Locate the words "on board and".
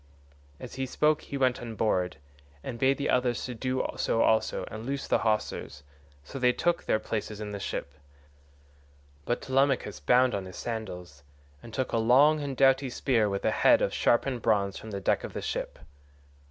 1.61-2.79